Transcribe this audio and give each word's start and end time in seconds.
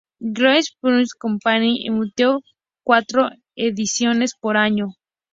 Welsh 0.37 0.71
Publishing 0.81 1.19
Company 1.19 1.85
emitió 1.85 2.39
cuatro 2.83 3.29
ediciones 3.55 4.33
por 4.33 4.57
año. 4.57 4.95